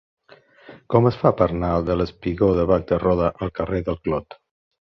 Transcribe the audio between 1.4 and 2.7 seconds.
per anar del espigó de